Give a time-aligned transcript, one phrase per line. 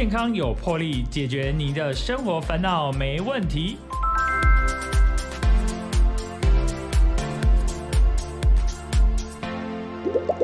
[0.00, 3.76] 健康有魄力，解决你的生活烦恼没问题。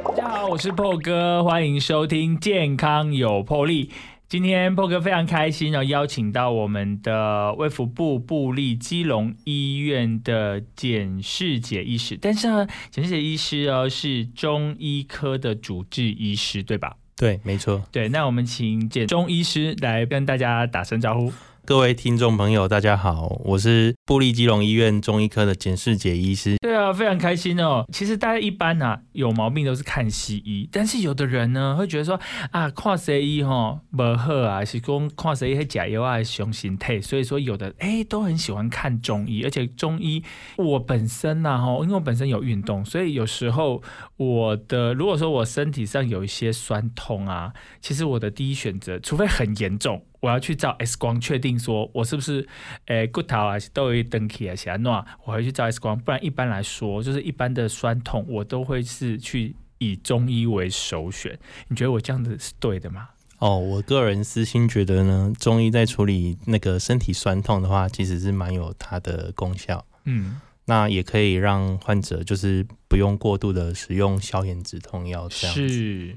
[0.05, 3.87] 大家好，我是破哥，欢迎收听《健康有魄力》。
[4.29, 16.99] 今天破哥非常开心哦，邀请到我们的卫福部布利基隆医院的简世杰医师，但是呢，简世杰医师哦是中医科的主治医师，对吧？
[17.17, 17.83] 对，没错。
[17.91, 21.33] 对，那我们请简中医师来跟大家打声招呼。
[21.67, 26.57] 各位听众朋友，大家好，我是布利基隆医院中医科的简世杰医师。
[26.63, 27.85] 对啊，非常开心哦。
[27.93, 32.21] 其实大家一般啊有毛病都是看西医，但是有的人呢会觉得说
[32.53, 40.23] 啊，看西医哈不好啊，是讲看西医假药啊雄心态，所以说有的哎都很喜欢看中医，而且中医
[40.55, 43.83] 我本身呐哈，因为我本身有运动，所以有时候
[44.19, 50.01] 我的如果说我身体上有一些酸痛啊，其实我的第一选择，除非很严重。
[50.27, 52.45] 我要去照 X 光，确定说我是不是
[52.87, 55.97] 诶骨头啊都有登起啊，啥那我会去照 X 光。
[55.97, 61.39] 不然一般来说，就是一般的酸痛，我都会是去以中医为首选。
[61.69, 63.11] 你觉得我这样子是对的吗？
[63.39, 69.87] 哦，我个人私心觉得呢，中医在处理那个身体酸痛的话，其实是蛮有它的功效。
[70.07, 76.17] 嗯，那也可以让患者就是不用过度的使用消炎止痛药这样子。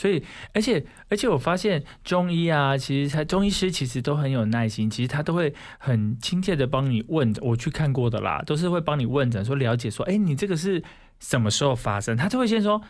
[0.00, 7.30] 所以，而且，而且，我发现中医啊，其实他中医师其实都很有耐心，其实他都会很亲切的帮你问。
[7.42, 10.82] 我去看过的啦，都是会帮你问诊，说了解说，哎，你这个是
[11.18, 12.16] 什么时候发生？
[12.16, 12.80] 他就会先说。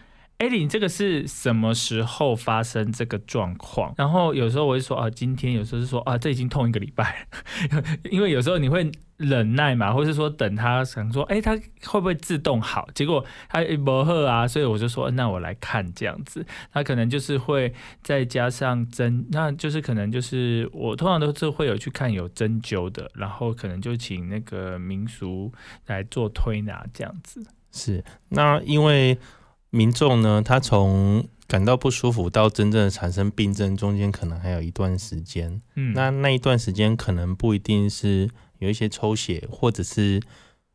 [0.40, 3.92] 艾莉，你这个是什么时候发生这个状况？
[3.98, 7.28] 然后有时候我会说啊，今天；有时候是说啊，这已经痛一个礼拜。
[8.10, 12.88] 因为有时候你会忍耐嘛，或是说等他想说，哎，他会不会自动好？
[12.94, 16.42] 结果他不喝啊，所以我就说，那我来看这样子。
[16.72, 25.52] 他可能就是会再加上针，那就是可能就是我通常都是会有去看有针灸的，然后可能就请那个民俗
[25.84, 27.46] 来做推拿这样子。
[27.72, 29.18] 是，那因为。
[29.70, 35.60] 民众呢，他从感到不舒服到真正的产生病症，中间可能还有一段时间。
[35.74, 38.28] 嗯，那那一段时间可能不一定是
[38.58, 40.20] 有一些抽血或者是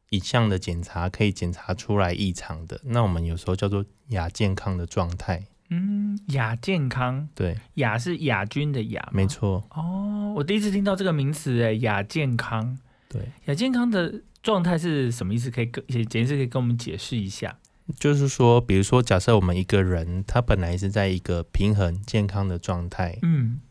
[0.09, 2.79] 一项的检查可以检查出来异常的。
[2.83, 5.43] 那我们有时候叫做亚健康的状态。
[5.69, 9.63] 嗯，亚健康，对，亚是亚军的亚，没错。
[9.71, 12.77] 哦，我第一次听到这个名词，哎，亚健康。
[13.09, 15.49] 对，亚健康的状态是什么意思？
[15.49, 17.57] 可以跟简直可以跟我们解释一下。
[17.99, 23.61] 就是说，比如说，假设我们一个人他本来是在一个平衡健康的状态，嗯，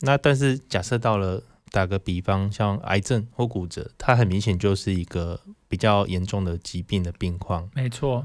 [0.00, 1.42] 那但是假设到了
[1.72, 7.68] 打个比方，像癌症或骨折，它很明显就是一个比较严重的疾病的病况。
[7.74, 8.24] 没错。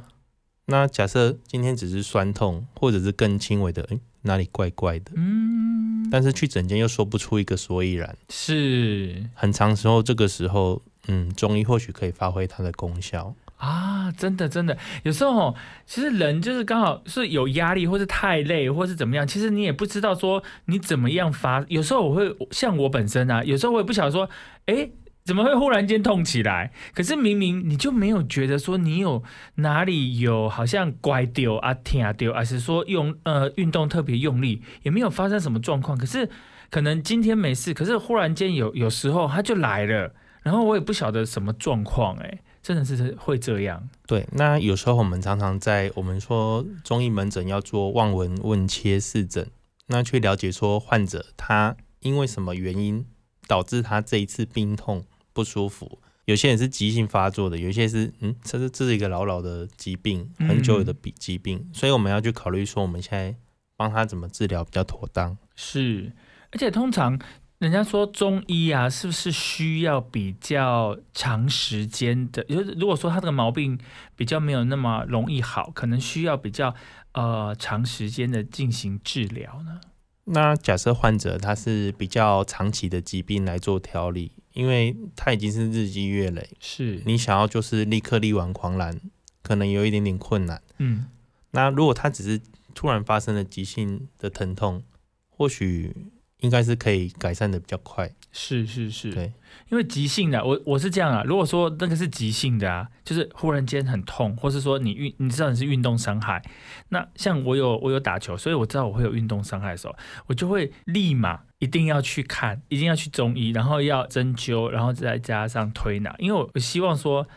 [0.65, 13.35] 那假设今天只是酸痛，或者是更轻微的，哎，哪里怪怪的，嗯，但是去诊间又说不出一个所以然，是很长时候，这个时候，嗯，中医或许可以发挥它的功效。
[13.59, 15.53] 啊，真的真的，有时候
[15.85, 21.65] 其实人就是刚好是有压力，或是太累，或是怎么样，其实你也不知道说你怎么样发。
[21.67, 24.29] 有时候我会像我本身啊，有时候我也不晓得说，
[24.67, 24.89] 哎，
[25.25, 26.71] 怎么会忽然间痛起来？
[26.93, 29.21] 可是明明你就没有觉得说你有
[29.55, 35.97] 哪里有好像乖丢啊、疼啊丢，还是说用呃运动特别用力，也没有发生什么状况。
[35.97, 36.29] 可是
[36.71, 42.39] 可能今天没事，可是忽然间有有时候他就来了，然后我也不晓得什么状况，哎。
[42.69, 43.89] 真的是会这样。
[44.05, 49.49] 对，那有时候我们常常在我们说中医门诊要做望闻问切四诊，
[49.87, 53.03] 那去了解说患者他因为什么原因
[53.47, 55.03] 导致他这一次病痛
[55.33, 55.97] 不舒服。
[56.25, 63.35] 有些人是急性发作的，有些是嗯，这是这是一个老老的疾病，很久有的病疾病，所以我们要去考虑说我们现在
[63.75, 65.35] 帮他怎么治疗比较妥当。
[65.55, 66.11] 是，
[66.51, 67.19] 而且通常。
[67.59, 72.41] 人家说中医啊，是不是需要比较长时间的？
[72.45, 73.77] 就是如果说他这个毛病
[74.15, 76.73] 比较没有那么容易好，可能需要比较
[77.11, 79.81] 呃长时间的进行治疗呢？
[80.23, 89.01] 那假设患者他是比较长期的疾病来做调理，因为他已经是日积月累，是你想要就是立刻力挽狂澜，
[89.41, 90.61] 可能有一点点困难。
[90.77, 91.07] 嗯，
[91.51, 92.39] 那如果他只是
[92.73, 94.81] 突然发生了急性的疼痛，
[95.29, 95.93] 或许。
[96.39, 99.33] 应该是可以改善的比较快，是是是，对，
[99.69, 101.21] 因为急性的，我我是这样啊。
[101.25, 106.41] 如果说那个是急性的啊，就是忽然间很痛，或是说你运，你知道你是运动伤害，
[106.89, 109.95] 那像我有我有打球，所以我知道我会有运动伤害的时候，
[110.27, 117.27] 我就会立马一定要去看，一定要去中医，然后要针灸，然后再加上推拿，因为我希望说，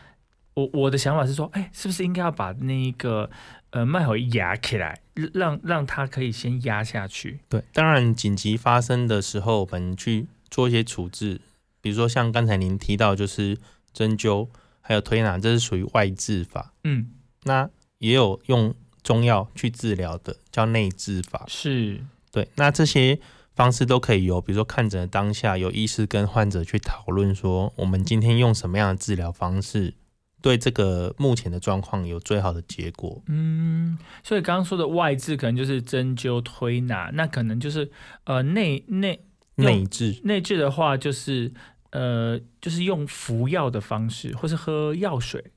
[0.53, 3.29] 我我的想法是说，哎，是不是应该要把那一个
[3.71, 5.01] 呃脉回压起来？
[5.33, 7.39] 让让他可以先压下去。
[7.49, 11.41] 对，当然紧急发生的时候，我们去做一些处置，
[11.81, 13.57] 比如说像刚才您提到，就是
[13.93, 14.47] 针灸
[14.81, 16.73] 还有推拿，这是属于外治法。
[16.83, 17.11] 嗯，
[17.43, 17.69] 那
[17.99, 21.45] 也有用中药去治疗的，叫内治法。
[21.47, 22.01] 是，
[22.31, 23.19] 对，那这些
[23.55, 29.93] 方式都可以由，比如说看诊的当下，有医师跟患者去讨论说，我们今天用什么样的治疗方式，
[30.43, 33.23] 对这个目前的状况有最好的结果。
[33.25, 37.89] 嗯，所以刚刚说的外治可能就是针灸推拿，那可能就是
[38.25, 39.25] 呃内内
[39.55, 41.51] 用内治内治的话就是。
[41.95, 45.51] 呃，就是用服药的方式，或是喝药水。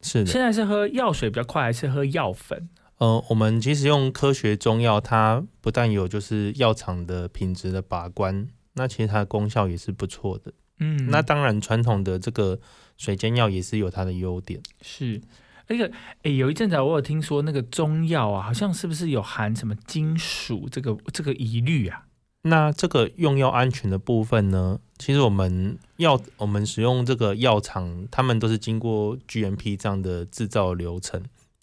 [0.00, 2.68] 是的，现在是喝药水比较快，还是喝药粉？
[2.98, 10.52] 呃，我们其实用科学中药，它不但有就是药厂的品质的把关，那其实它的功效也是不错的。
[10.80, 12.58] 嗯，那当然，传统的这个
[12.96, 14.60] 水煎药也是有它的优点。
[14.82, 15.20] 是
[15.68, 15.90] 那个，
[16.22, 22.06] 诶，有一阵子我有听说那个中药啊，好像是不是有含什么金属这个这个疑虑啊？
[22.42, 24.80] 那这个用药安全的部分呢？
[24.98, 31.22] 其实我们药我们使用这个药厂，他们都是经过 GMP 这样的制造流程。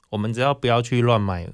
[0.09, 1.49] 我们只要不要去乱买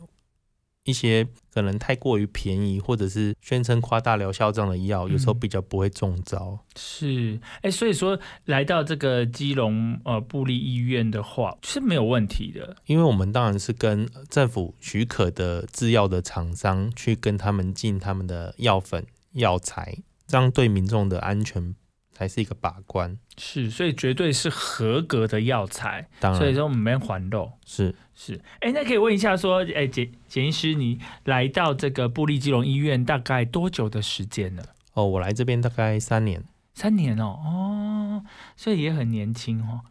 [0.86, 6.60] 一些可能太过于便宜，或者是宣称夸大疗效这样的药，有时候比较不会中招。
[6.76, 19.06] 是，哎，所以说来到这个基隆呃布利医院的话是没有问题的，因为我们当然是跟政府许可的制药的厂商去跟他们进他们的药粉。
[19.34, 19.98] 药材，
[20.28, 21.74] 这样对民众的安全
[22.12, 23.18] 才是一个把关。
[23.36, 26.08] 是，所以绝对是合格的药材。
[26.20, 27.52] 当然，所以说我们没还漏。
[27.66, 34.64] 是是，哎，那可以问一下，说，哎，简简医师，你来到这个布利基隆医院大概多久的时间了？
[34.94, 36.44] 哦，我来这边大概三年。
[36.74, 38.24] 三年哦，哦，
[38.56, 39.82] 所以也很年轻哦。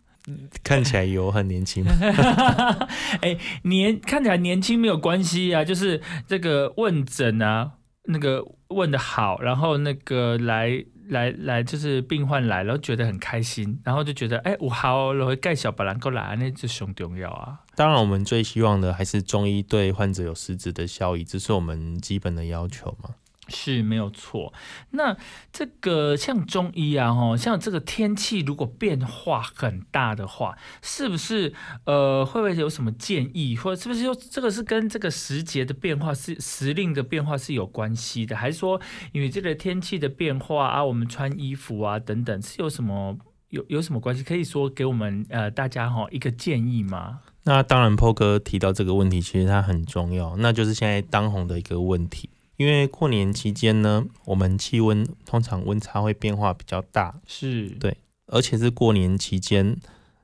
[0.63, 1.93] 看起来有很年轻吗？
[3.23, 7.73] 哎，年看起来年轻没有关系啊，就是这个问诊啊。
[8.07, 17.61] 那个问的好，然后那个来来来，就是病患来了，觉得很开心，然后就觉得哎，我好，我会盖小白兰过来，那就熊重要啊。
[17.77, 23.11] 当然，我们最希望的还是中医对患者有实质的效益，这是我们基本的要求嘛。
[23.53, 24.53] 是没有错。
[24.91, 25.17] 那
[25.53, 31.53] 这个像中医啊，哈，像这个天气如果变化很大的话，是不是
[31.85, 38.81] 呃，会不会有什么建议，或者是不是说这个是跟这个时节的变化是时令的变化是有关系的，还是说
[39.13, 43.17] 因为这个天气的变化啊，我们穿衣服啊等等是有什么
[43.51, 44.23] 有有什么关系？
[44.23, 47.21] 可以说给我们呃大家哈一个建议吗？
[47.45, 52.31] 那当然，PO 哥提到这个问题，其实它很重要，那就是现在当红的一个问题。
[52.63, 57.97] 因为过年期间呢，我们气温通常温差会变化比较大，是对，
[58.29, 59.77] 而且是过年期间，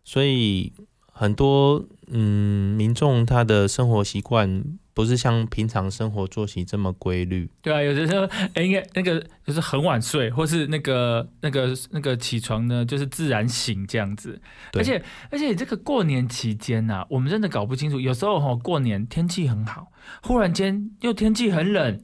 [0.04, 0.72] 所以
[1.12, 4.62] 很多嗯民众他的生活习惯
[4.94, 7.50] 不是像平常生活作息这么规律。
[7.60, 8.24] 对啊，有的时候
[8.54, 14.40] 哎，应该那个就是很晚睡，或是那个那个那个起床呢，就是自然醒这样子。
[14.74, 19.90] 而且而且这个过年期间呐，我们真的搞不清楚，有时候哈过年天气很好，
[20.22, 22.00] 忽然间又天气很冷。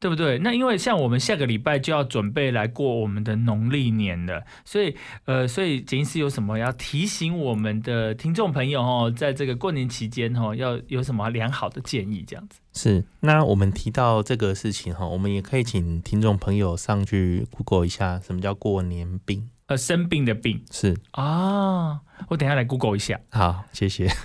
[0.00, 0.38] 对不对？
[0.38, 12.24] 那因为像我们下个礼拜就要准备来过我们的农历年了，所以呃，所以简医师有什么要提醒我们的听众朋友哦，在这个过年期间哦，要有什么良好的建议？
[12.26, 13.04] 这样子是。
[13.20, 19.50] 那我们提到这个事情哈，我们也可以请听众朋友上去 Google 一下，什么叫过年病？
[19.66, 22.00] 呃，生病的病是啊。
[22.28, 23.20] 我等下来 Google 一下。
[23.30, 24.08] 好，谢谢。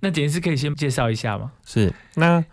[0.00, 1.52] 那简医师可以先介绍一下吗？
[1.64, 1.92] 是。
[2.14, 2.44] 那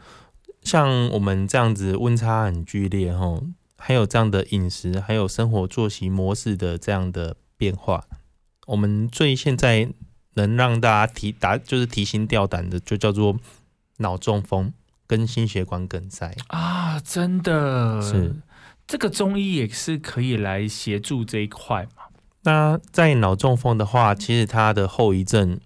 [0.64, 3.42] 像我们这样子温差很剧烈哈，
[3.78, 8.06] 还有这样的饮食，还有生活作息模式的这样的变化，
[8.68, 9.90] 我们最现在
[10.36, 13.38] 能让大家提打就是提心吊胆的，就叫做
[13.98, 14.74] 脑中风
[15.08, 17.00] 跟心血管梗塞啊！
[17.00, 18.36] 真的是
[18.86, 22.04] 这个中医也是可以来协助这一块嘛？
[22.44, 25.60] 那在脑中风的话，其实它的后遗症，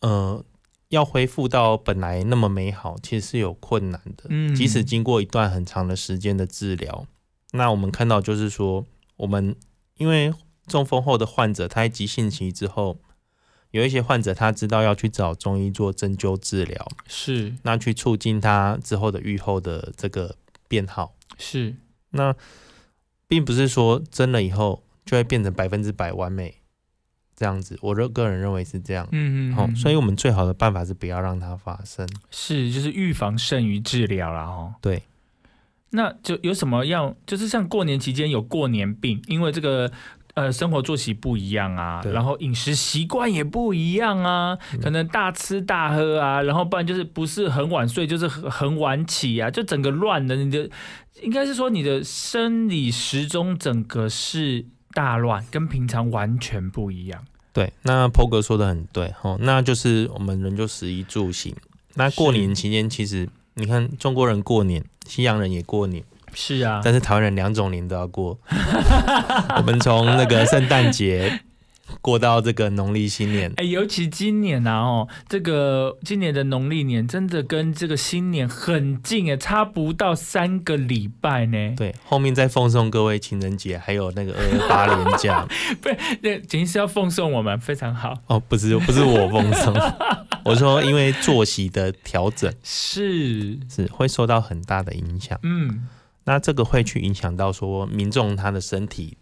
[0.00, 0.42] 呃。
[0.88, 4.24] 要恢复到本来那么美好，其实是有困难的。
[4.28, 7.06] 嗯，即使经过一段很长的时间的治疗，
[7.52, 9.56] 那我们看到就是说，我们
[9.96, 10.32] 因为
[10.66, 12.98] 中风后的患者，他在急性期之后，
[13.72, 20.36] 有一些患者他知道要去找中医做针灸治疗，是那去促进他之后的愈后的这个
[20.68, 21.14] 变好。
[21.38, 21.74] 是
[22.10, 22.34] 那
[23.28, 26.62] 并不是说针了以后就会变成百分之百完美。
[27.36, 29.06] 这样子，我个个人认为是这样。
[29.12, 32.08] 嗯嗯，好，所以我们最好的办法是不要让它发生。
[32.30, 34.74] 是，就是预防胜于治疗了哦。
[34.80, 35.02] 对，
[35.90, 37.14] 那就有什么样？
[37.26, 39.92] 就是像过年期间有过年病，因为这个
[40.32, 50.68] 呃生活作息不一样啊，然后饮食习惯也不一样啊，可能大吃大喝啊，然后不然就是不是很晚睡，就是很很晚起啊，就整个乱的，你的
[51.22, 54.64] 应该是说你的生理时钟整个是
[54.96, 57.22] 大乱，跟平常完全不一样。
[57.52, 61.54] 对，那 PO 哥说的很对哦，那就是我们人就食衣住行。
[61.96, 68.38] 那过年期间，其实你看中国人过年，西洋人也过年，是啊，但是台湾人两种年都要过。
[69.58, 71.40] 我们从那个圣诞节
[72.00, 81.74] 过到这个农历新年，哎，尤其今年啊，哦，这个今年的农历年真的跟这个新年很近哎，差不到三个礼拜呢。
[81.76, 85.46] 对，后面再奉送各位情人节，还有那个二二八连假。
[85.80, 88.16] 不是，那简直是要奉送我们，非常好。
[88.26, 89.74] 哦，不是，不是我奉送，
[90.44, 95.38] 我说因为作息的调整是，是会受到很大的影响。
[95.42, 95.86] 嗯，
[96.24, 99.16] 那这个会去影响到说民众他的身体、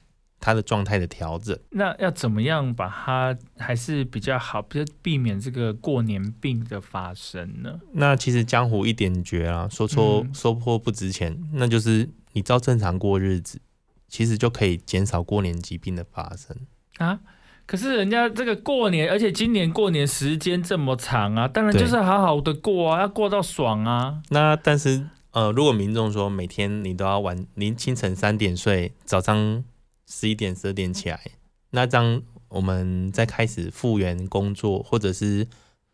[0.45, 1.59] 他的状态的调整。
[1.71, 7.81] 那要怎么样把它还是比较好，比较避免这个过年病的发生呢？
[7.93, 13.59] 那其实江湖一点诀啊，说错嗯说破不值钱，那就是你照正常过日子，
[14.07, 16.55] 其实就可以减少过年疾病的发生。
[16.99, 17.21] 啊？
[17.67, 24.21] 可是人家这个过年，而且今年过年时间这么长啊，当然就是好好的过啊，要过到爽啊。
[24.29, 29.65] 那但是呃，如果民众说每天你都要晚，您清晨三点睡，早上
[30.15, 31.21] 十一点十二点起来，
[31.71, 35.45] 那这样我们在开始复原工作或者是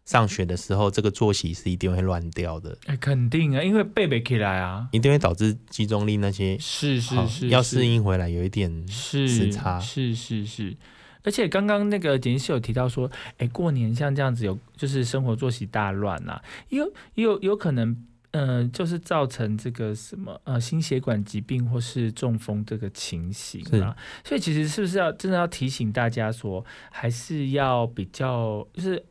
[0.04, 9.80] 上学的时候，这个作息是一定会乱掉的，哎，肯定啊，因为背背起来啊，一定会导致集中力那些是是是，是要适应回来有一点是时差。
[9.80, 10.76] 是是是，
[11.22, 18.04] 而且刚刚那个简是有提到说，哎，过年像这样子有就是生活作息大乱啊，有有有可能。
[18.32, 29.04] 呃，就是造成这个什么呃心血管疾病或是中风这个情形啊，所以其实是不是要真的要提醒大家说，还是要比较就是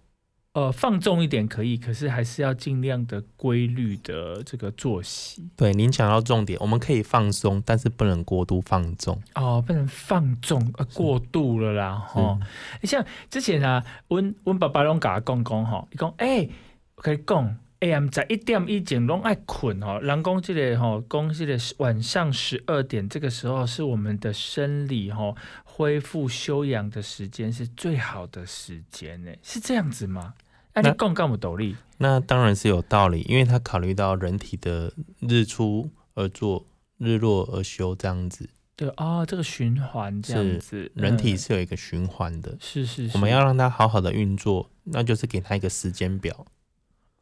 [0.53, 9.21] 呃放纵一点可以，可是还是要尽量的规律的这个作息对，您讲到重点，我们可以放松，但是不能过度放纵。
[9.35, 12.39] 哦，不能放纵呃过度了啦哈。
[12.83, 16.47] 像之前啊，温温爸爸拢甲我讲讲吼，伊讲哎，
[16.95, 17.57] 我跟你讲。
[17.81, 30.33] AM 十一点以前拢爱困哦，人工这个吼，讲这个晚上十二点这个时候是我们的生理吼恢复休养的时间，是最好的时间呢，是这样子吗？
[30.73, 31.77] 啊，你那讲干不道理？
[31.99, 36.65] 那当然是有道理，因为他考虑到人体的日出而作，
[36.97, 42.57] 日落而休这样子，对哦，这个循环这样子，人体嗯是有一个循环的。
[42.59, 46.45] 是是是，我们要让它好好的运作，那就是给它一个时间表，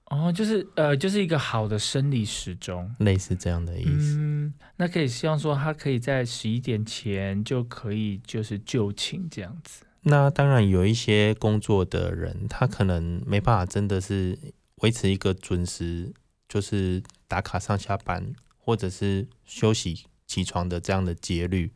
[0.09, 2.89] 哦，就是呃，就是一个好的生理时钟。
[2.99, 4.15] 类似这样的意思。
[4.17, 9.83] 嗯，那可以希望说他可以在十一点前就可以就是就寝这样子。
[10.03, 14.39] 那当然有一些工作的人，他可能没办法真的是
[14.77, 16.13] 维持一个准时，
[16.47, 21.73] 就是打卡上下班，或者是休息起床的这样的节律。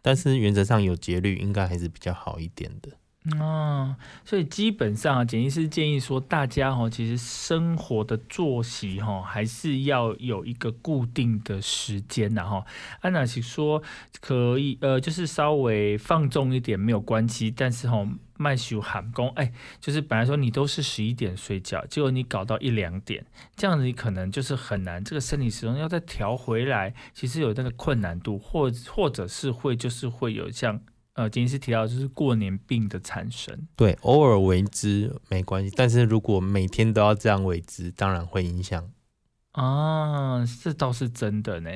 [0.00, 2.92] 但是原则上有节律，应该还是比较好一点的。
[3.36, 12.64] 哦，所以基本上啊，简医师建议说，大家哈、其实生活的作息哈、还是要有一个固定的时间呐哈。
[13.00, 13.82] 安娜是说
[14.20, 30.80] 可以呃，就是稍微放纵一点没有关系，但是哈、麦修喊工哎，就是本来说你都是十一点睡觉，结果你搞到一两点，这样子你可能就是很难，这个生理时钟要再调回来，其实有那个困难度，或或者是会就是会有像。
[31.18, 38.88] 呃，今天是提到就是过年病的产生，对，偶尔为之没关系，但是如果每天都要这样为之，当然会影响。
[39.50, 41.70] 啊，这倒是真的呢。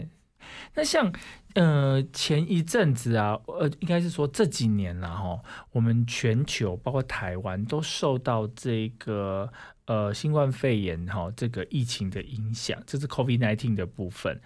[0.75, 1.13] 那像
[1.55, 5.41] 呃前一阵子啊，呃应该是说这几年了哈，
[5.73, 9.53] 我们全球包括台湾都受到这个
[9.87, 14.41] 呃新冠肺炎哈这个疫情的影响，这是 COVID nineteen 的部分。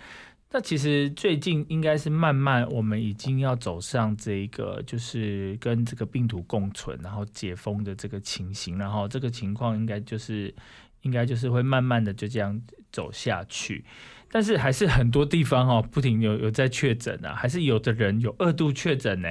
[0.56, 10.54] 那其实最近应该是慢慢，我们已经要走上这一个，就是跟这个病毒共存，然后解封的这个情形，然后这个情况应该就是，
[11.02, 12.58] 应该就是会慢慢的就这样
[12.90, 13.84] 走下去。
[14.30, 19.28] 但是还是很多地方哦，不停有有在确诊啊，还是有的人有二度确诊呢。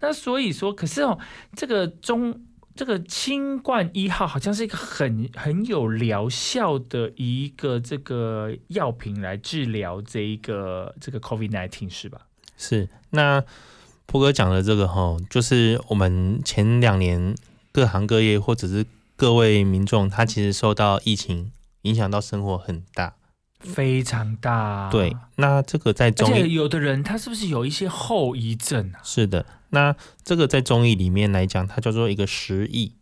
[0.00, 1.18] 那所以说，可是哦，
[1.54, 2.38] 这个中
[2.76, 12.20] 这个新冠一号好像是一个很很有疗效的一个这个药品来治疗这一个这个 COVID nineteen 是吧？
[12.56, 13.42] 是，那
[14.04, 17.34] 波哥讲的这个哈，就是我们前两年
[17.72, 18.84] 各行各业或者是
[19.16, 21.50] 各位民众，他其实受到疫情
[21.82, 23.14] 影响到生活很大。
[23.58, 29.00] 非常大，对，那这个在而中医且有的人他是不是有一些后遗症啊？
[29.02, 29.44] 是的，
[29.76, 32.94] 那这个在中医里面来讲，它叫做一个时疫，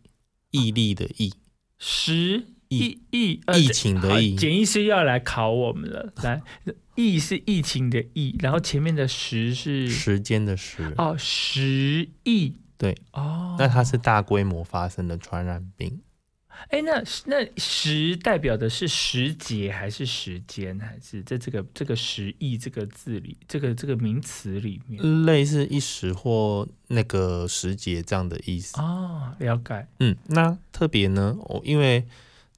[0.51, 1.31] 疫力的疫，
[1.79, 6.11] 时疫疫呃疫情的疫简医师要来考我们了。
[6.21, 6.41] 来，
[6.95, 10.93] 疫是疫情的疫，然后前面的时是时间的时。
[10.97, 13.55] 哦时疫对，哦。
[13.57, 16.01] 那它是大规模发生的传染病，
[16.69, 25.25] 哎，那那时代表的是时节还是时间，还是在这个这个时意这个字里，这个这个名词里面？
[25.25, 28.79] 类似一时或那个时节这样的意思。
[28.81, 29.87] 哦，了解。
[29.99, 32.05] 嗯，那特别呢，我因为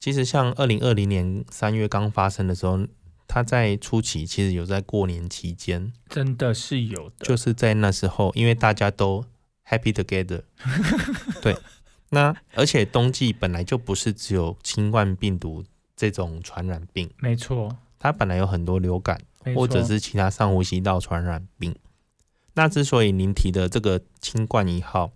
[0.00, 2.86] 其实像二零二零年三月刚发生的时候，
[3.26, 9.24] 它在初期其实有在过年期间，真的是有的，就是在那时候，因为大家都
[9.68, 10.42] happy together，
[11.42, 11.54] 对，
[12.10, 19.20] 那而且冬季本来就不是只有新冠病毒这种传染病，没错，它本来有很多流感
[19.54, 21.74] 或者是其他上呼吸道传染病。
[22.54, 25.12] 那之所以您提的这个新冠一号，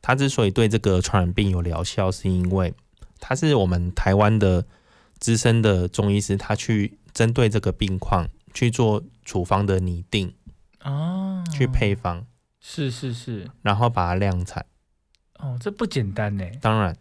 [0.00, 2.74] 它之所以对这个传染病有疗效，是因为
[3.18, 4.64] 它是我们台湾的
[5.18, 10.32] 资深的中医师，他去针对这个病况去做处方的拟定，
[10.82, 12.26] 哦，去配方，
[12.60, 14.64] 是是是，然后把它量产。
[15.42, 16.96] 哦，这不简单呢，当然，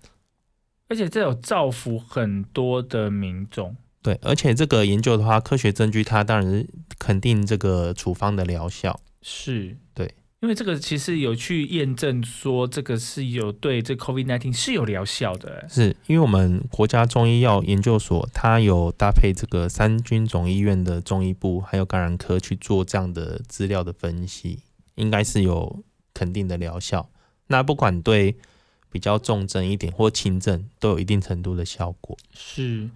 [0.87, 3.75] 而且这有造福很多的民众。
[4.01, 8.97] 对，而且这个研究的话，科学证据它当然是肯定这个处方的疗效。
[9.21, 15.67] 是对，因为这个其实有去验证说这个是有对这 COVID nineteen 是有疗效的。
[15.67, 24.63] 是因为我们国家中医药研究所，它有搭配这个三军总医院的中医部，还有感染科去做这样的资料的分析，
[24.95, 27.09] 应该是有肯定的疗效。
[27.49, 28.35] 那不管对
[28.91, 32.17] 比较重症一点或轻症，都有一定程度的效果。
[32.31, 32.89] 是，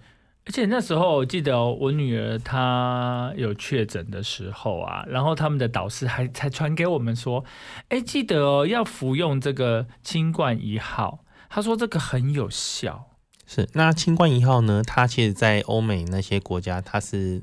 [0.46, 7.44] 而且那时候我记得、哦、我女儿她有确诊的时候啊，然后他们的导师还才传给我们说，
[7.88, 13.10] 哎，记得哦要服用这个清冠一号，他说这个很有效。
[13.46, 14.82] 是，那清冠一号呢？
[14.86, 17.42] 它其实在欧美那些国家，它是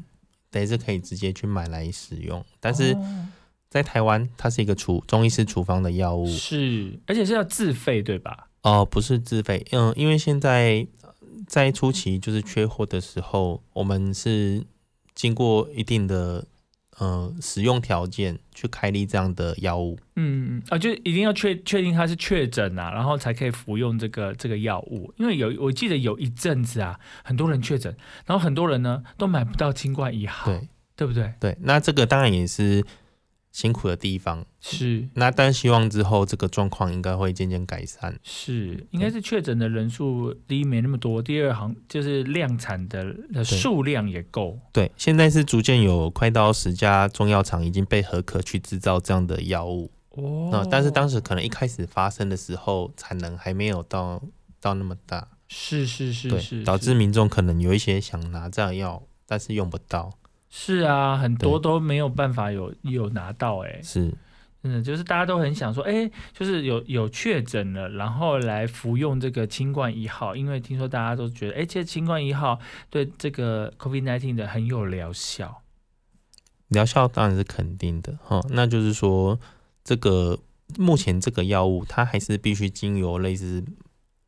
[0.49, 3.27] 等于是可以直接去买来使用，但是哦
[3.71, 8.49] 在台湾，它是一个处中医师处方的药物是，而且是要自费对吧？
[8.63, 9.65] 哦、不是自费。
[9.71, 11.09] 嗯，因为现在呃
[11.47, 14.65] 在初期就是缺货的时候，我们是
[15.15, 16.45] 经过一定的
[16.97, 19.97] 呃使用条件去开立这样的药物。
[20.17, 25.13] 嗯啊，就一定要确确定它是确诊啊，然后才可以服用这个这个药物。
[25.17, 30.67] 因为有我记得有一阵子啊，很多人确诊，然后很多人呢都买不到清冠一号，对
[30.97, 31.33] 对不对？
[31.39, 32.85] 对，那这个当然也是
[33.51, 34.45] 辛苦的地方。
[34.59, 38.17] 是那但希望之后这个状况应该会渐渐改善。
[38.23, 44.59] 是，应该是确诊的人数第一没那么多，第二行就是量产的的数量也够。
[44.71, 49.91] 对，现在是逐渐有快到十家中药厂已经被合可去制造这样的药物。
[50.11, 54.21] 哦那、但是当时可能一开始发生的时候，产能还没有到
[54.59, 60.11] 到那么大，是是是，是，导致民众可能有一些想拿这样药，但是用不到。
[60.53, 64.13] 是啊，很多都没有办法有有拿到哎、是，
[64.63, 72.59] 嗯，就是大家都很想说，哎、就是有有确诊了，然后来服用这个清冠一号，因为听说大家都觉得，哎、其实清冠一号
[72.89, 75.61] 对这个 COVID nineteen 的很有疗效。
[76.67, 78.41] 疗效当然是肯定的哈。
[78.49, 79.39] 那就是说，
[79.85, 80.37] 这个
[80.77, 83.63] 目前这个药物，它还是必须经由类似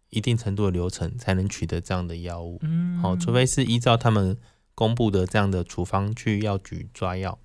[0.10, 2.60] 一定程度的流程才能取得这样的药物。
[2.62, 4.38] 嗯，好、除非是依照他们
[4.76, 7.38] 公布的这样的处方去药局抓药。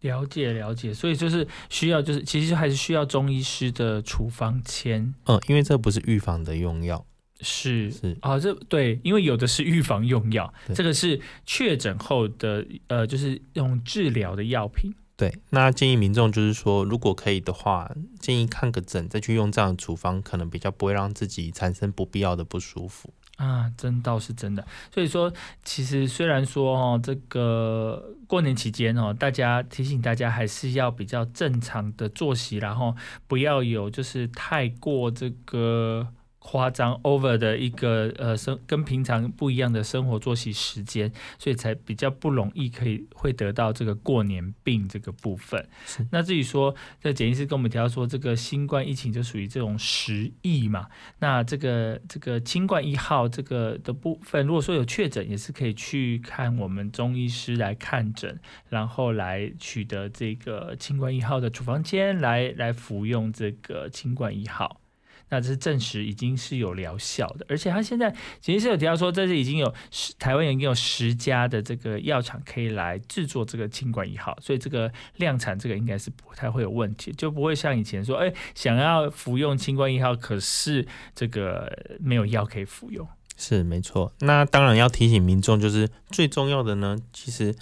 [0.00, 5.12] 了解了解，所以就是需要，就是其实还是需要中医师的处方签。
[5.24, 7.04] 嗯，因为这不是预防的用药，
[7.40, 14.94] 是是啊，这对，因为有的是预防用药，这个是确诊后的呃，就是用治疗的药品。
[15.16, 15.34] 对。
[15.50, 23.10] 那建议民众就是说，如果可以的话，建议看个诊再去用这样的处方，可能比较不会让自己产生不必要的不舒服。
[23.36, 24.66] 啊，真倒是真的。
[24.92, 32.96] 所以说，其实虽然说哦，这个过年期间哦，大家提醒大家还是要比较正常的作息，然后
[33.26, 36.08] 不要有就是太过这个
[36.48, 45.68] 夸张 over 的一个呃生跟平常不一样的生活作息时间，所以才比较不容易可以会得到这个过年病这个部分。
[46.12, 50.86] 那至于说，这简医师跟我们提到说，这个新冠疫情就属于这种时疫嘛，
[51.18, 64.80] 那这个这个新冠一号这个的部分，如果说有确诊，也是可以去看我们中医师来看诊，然后来取得这个新冠一号的处方签，来来服用这个新冠一号。
[65.28, 83.06] 那这是证实已经是有疗效的，而且他现在其实是有提到说，这是已经有十台湾已经有十家的这个药厂可以来制作这个清冠一号，所以这个量产这个应该是不太会有问题，就不会像以前说，哎，想要服用清冠一号，可是这个没有药可以服用。
[83.36, 86.96] 是没错，那当然要提醒民众，就是最重要的呢。
[87.12, 87.54] 其实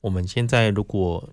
[0.00, 1.30] 我们现在如果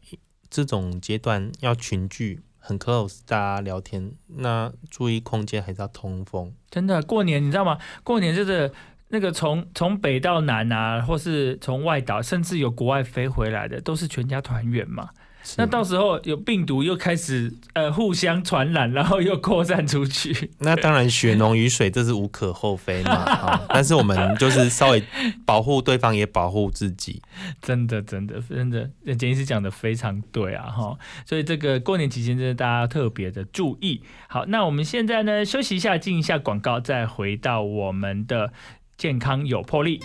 [0.50, 6.54] 这种阶段要群聚很 close，大家聊天，那注意空间还是要通风。
[6.70, 7.78] 真的，过年你知道吗？
[8.04, 8.70] 过年就是
[9.08, 15.10] 那个从从北到南啊，或是从外岛，甚至有国外飞回来的，都是全家团圆嘛。
[15.56, 20.52] 那到时候有病毒又开始呃互相传染，然后又扩散出去。
[20.60, 23.62] 那当然血浓于水，这是无可厚非嘛。
[23.70, 25.04] 但是我们就是稍微
[25.46, 27.22] 保护对方，也保护自己。
[27.62, 30.98] 真的，真的，真的，简医师讲的非常对啊哈。
[31.26, 34.02] 所以这个过年期间，真的大家特别的注意。
[34.28, 38.52] 好，那我们现在呢休息一下，进一下广告，再回到我们的
[38.98, 40.02] 健康有魄力。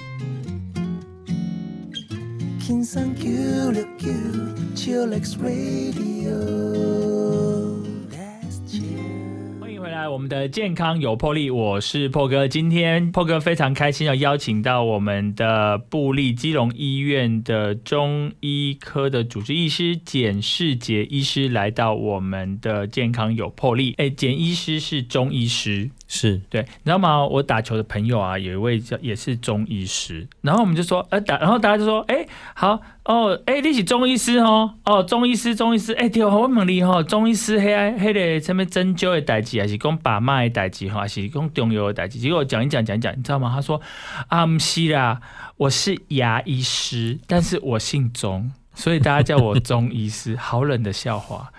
[2.62, 2.70] 欢
[9.68, 12.46] 迎回来，我们的健康有魄力，我是破哥。
[12.46, 23.92] 今天破哥非常开心，要邀请到我们的布利基隆医院的中医科的主治医师简世杰医师来到我们的健康有魄力。
[23.98, 25.90] 哎，简医师是中医师。
[26.14, 27.25] 是对，你知道吗？
[27.25, 42.18] 我打球的朋友啊，有一位叫也是中医师，然后我们就说，呃，打，然后大家就说，哎，好哦，哎，你是中医师哦，哦，中医师，中医师，哎，对，我问你哈，中医师黑黑的什么针灸的代志，还是讲把脉的代志，还是讲中药的代志？
[42.18, 43.51] 结果讲一讲讲一讲，你知道吗？
[43.55, 43.81] 他说，
[44.29, 45.18] 啊，不是啦，
[45.57, 50.37] 我是牙医师，但是我姓钟，所以大家叫我中医师。
[50.38, 51.51] 好冷的笑话，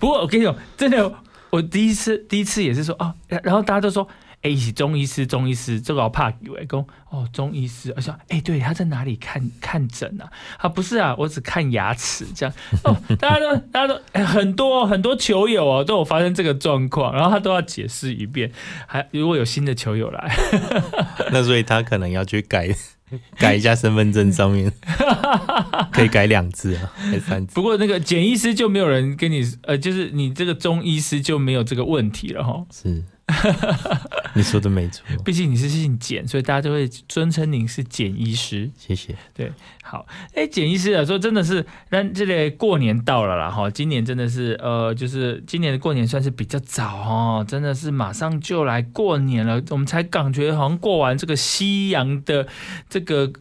[0.00, 1.14] 不过我跟你讲，真的。
[1.52, 4.08] 我第一次第一次也是说哦，然后大家都说
[4.40, 10.32] 哎，中医师中医师，这个我怕以为公哦中医师，而且哎，对他在哪里看看诊啊？
[10.56, 12.96] 啊不是啊，我只看牙齿这样哦。
[13.20, 18.50] 大家都大家都很多很多球友哦都有发生这个状况，然后他都要解释一遍。
[18.86, 20.34] 还如果有新的球友来，
[21.30, 22.74] 那所以他可能要去改。
[23.38, 24.72] 改一下身份证上面，
[25.92, 27.54] 可以改两次啊，还三次。
[27.54, 32.64] 不过那个简医师就没有人跟你，呃，就是你这个中医师就没有这个问题了哈。
[32.72, 33.02] 是。
[34.34, 38.70] 你说的没错，毕竟你是姓简，所以大家都会尊称您是简医师。
[38.78, 39.14] 谢谢。
[39.34, 52.46] 对，好，哎，简医师啊，说真的是，那这个过年到了啦，哈，今年真的是，呃，就是今年的过年算是比较早哦，真的是马上就来过年了，我们才感觉好像过完这个夕阳的
[52.88, 53.32] 这个。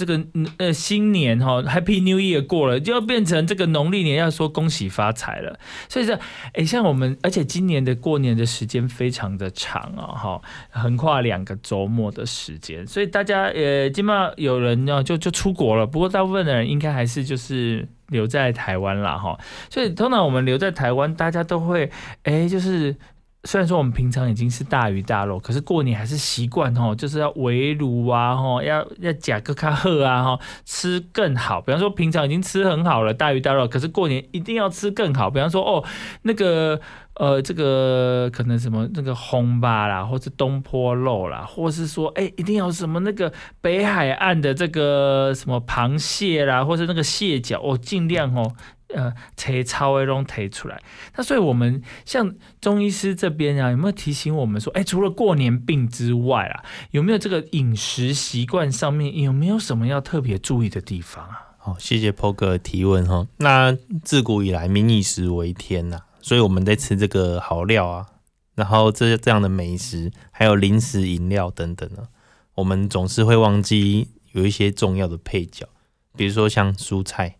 [0.00, 0.18] 这个
[0.56, 5.58] 呃新年哈，Happy New Year 过了，就要变成这个农历年，要说恭喜发财了。
[5.90, 6.18] 所以说，
[6.54, 19.38] 哎，像我们，而且今年的过年的时间非常的长啊，哈，横跨两个周末的时间，所以大家呃，起码有人要就就出国了，不过大部分的人应该还是就是留在台湾了哈。
[19.68, 21.90] 所以通常我们留在台湾，大家都会
[22.22, 22.96] 哎，就是。
[23.44, 31.58] 虽然说我们平常已经是大鱼大肉，可是过年还是习惯吼，就是要围炉啊吼，要要夹个卡喝啊吼，吃更好。
[31.58, 35.30] 比方说平常已经吃很好了大鱼大肉，可是过年一定要吃更好。
[35.30, 35.82] 比方说哦，
[36.22, 36.78] 那个
[37.14, 48.52] 呃这个可能什么那个红吧啦，或是东坡肉啦，或是说哎一定要什么那个北海岸的这个什么螃蟹啦，或是那个蟹脚哦，尽量哦。
[48.94, 50.80] 呃，提超微拢提出来。
[51.16, 61.54] 那所以，我们像中医师这边啊，有没有提醒我们说，哎，除了过年病之外啊，有没有这个饮食习惯上面有没有什么要特别注意的地方啊？
[61.58, 63.26] 好，谢谢 PO 哥提问哈。
[63.36, 68.06] 那自古以来，民以食为天呐，所以我们在吃这个好料啊，
[68.54, 72.08] 然后这这样的美食，还有零食、饮料等等呢，
[72.54, 75.68] 我们总是会忘记有一些重要的配角，
[76.16, 77.36] 比如说像蔬菜。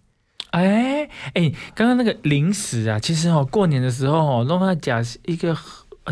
[0.51, 5.57] 哎哎，刚刚那个零食啊，其实哦，过年的时候哦，弄个假一个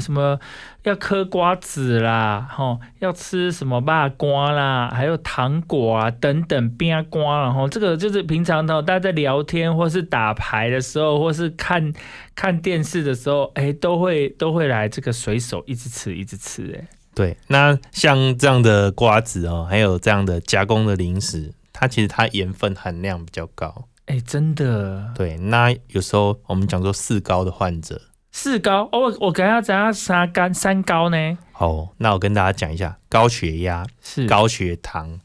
[0.00, 0.38] 什么
[0.84, 11.92] 要嗑瓜子啦，哦，要吃什么霸瓜啦，还有糖果啊等等边瓜，然后这个就是平常的大家在聊天或是打牌的时候，或是看
[12.36, 23.88] 看电视的时候，哎，都会都会来这个随手一直吃一直吃，哎，对，那像这样的瓜子哦，还有这样的加工的零食，它其实它盐分含量比较高。
[24.08, 28.00] 哎，真的，对，那有时候我们讲说四高的患者，
[28.32, 31.38] 四高，哦，我刚刚讲三高，三高呢？
[31.52, 35.20] 好，那我跟大家讲一下，高血压、是高血糖、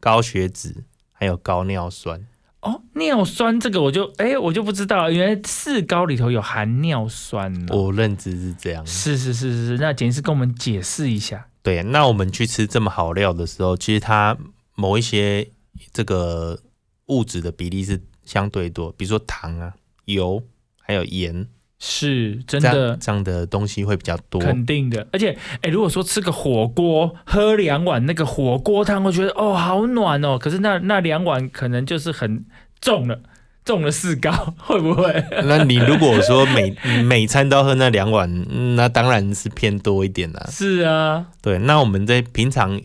[0.00, 2.26] 高血脂，还有高尿酸。
[2.60, 7.74] 哦，尿酸这个我就哎、我就不知道，原来四高里头有含尿酸呢。
[7.74, 8.86] 我认知是这样。
[8.86, 11.46] 是是是是是，那简医师跟我们解释一下。
[11.62, 14.36] 对，那我们去吃这么好料的时候，其实它
[14.74, 15.48] 某一些
[15.94, 16.58] 这个
[17.06, 19.72] 物质的比例是相对多，比如说糖啊、
[20.04, 20.42] 油
[20.82, 21.46] 还有盐，
[21.78, 24.40] 是真的，这样的东西会比较多。
[24.40, 25.06] 肯定的。
[25.12, 30.38] 而且，哎、如果说吃个火锅，喝两碗那个火锅汤，我觉得哦，好暖哦。
[30.38, 32.44] 可是那那两碗可能就是很
[32.80, 33.20] 重了，
[33.64, 35.24] 重了四高， 会不会？
[35.44, 40.48] 那你如果说每 每餐都喝那两碗，嗯那当然是偏多一点啦。
[40.50, 42.80] 是啊，对，那我们在平常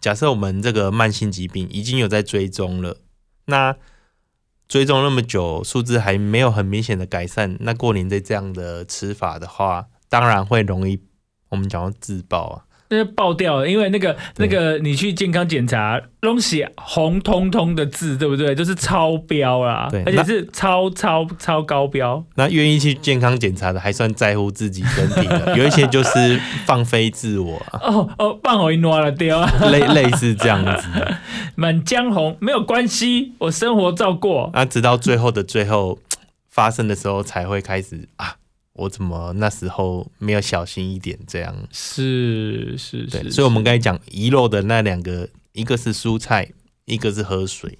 [0.00, 2.98] 假设我们这个慢性疾病已经有在追踪了，
[3.46, 3.76] 那
[4.68, 11.00] 追踪那么久，数字还没有很明显的改善，那过年再这样的吃法的话，当然会容易
[11.50, 12.65] 我们讲到自爆啊。
[12.88, 18.54] 那就爆掉了，因为那个那个你去健康检查，东西红彤彤的字，对不对？
[18.54, 22.24] 就是超标啦，对而且是超超超高标。
[22.36, 29.50] 那愿意去健康检查的，还算在乎自己身体的， 有一些就是放飞自我啊，哦哦，放我一挪了丢啊！
[29.70, 31.16] 类类似这样子的。
[31.56, 34.50] 满江红没有关系，我生活照过。
[34.52, 35.98] 那直到最后的最后
[36.50, 38.36] 发生的时候，才会开始啊，
[38.76, 41.54] 我怎么那时候没有小心一点这样？
[41.72, 46.52] 是是，是，所以我们刚才讲遗漏的那两个，一个是蔬菜，
[46.84, 47.78] 一个是喝水，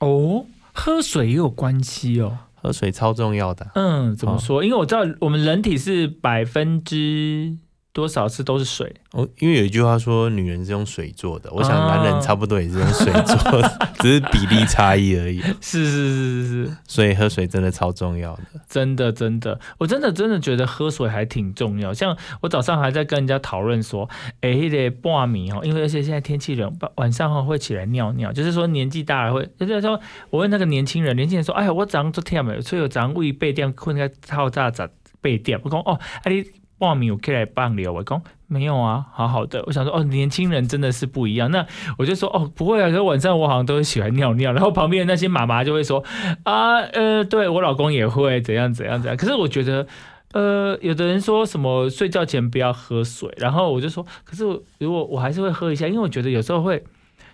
[0.00, 2.38] 哦，喝水也有关系哦。
[2.54, 3.70] 喝水超重要的。
[3.74, 4.64] 嗯，怎么哦说？
[4.64, 7.58] 因为我知道我们人体是百分之
[7.94, 15.40] 多少次都是水，哦，因为有一句话说女人是用水做的，我想啊男人差不多也是用水做的， 只是比例差异而已。
[15.60, 18.42] 是是是是是，所以喝水真的超重要的。
[18.68, 21.94] 真的真的，我真的真的觉得喝水还挺重要。
[21.94, 34.88] 像我早上还在跟人家讨论说，哎、那个半米哦，因为而且现在天气冷，晚上哈会起来尿尿，就是说年纪大了会，就是说我问那个年轻人，年轻人说，哎呀，我早上做天的，所以我早上胃背点困在套炸咋
[35.20, 35.92] 背点，我讲哦，
[36.24, 36.44] 啊你
[36.86, 41.50] 半米我可以来帮你哦，我讲没有啊，好好的，我想说哦，年轻人真的是不一样。
[41.50, 41.66] 那
[41.98, 46.04] 我就说哦，不会啊，可是晚上我好像都会喜欢尿尿，然后旁边的那些妈妈就会说
[46.44, 49.16] 啊，呃，对我老公也会怎样怎样怎样。
[49.16, 49.86] 可是我觉得，
[50.32, 54.44] 呃，有的人说什么睡觉前不要喝水，然后我就说，可是
[54.78, 56.84] 如果我还是会喝一下，因为我觉得有时候会